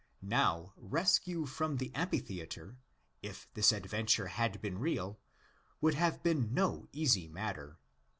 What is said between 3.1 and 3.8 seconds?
if this